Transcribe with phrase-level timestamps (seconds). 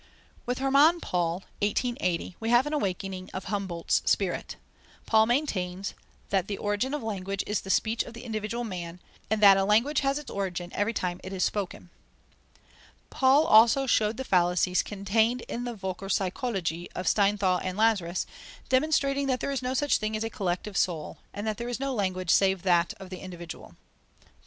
[0.47, 4.55] With Hermann Paul (1880) we have an awakening of Humboldt's spirit.
[5.05, 5.93] Paul maintains
[6.31, 9.63] that the origin of language is the speech of the individual man, and that a
[9.63, 11.91] language has its origin every time it is spoken.
[13.11, 18.25] Paul also showed the fallacies contained in the Völkerpsychologie of Steinthal and Lazarus,
[18.69, 21.79] demonstrating that there is no such thing as a collective soul, and that there is
[21.79, 23.75] no language save that of the individual.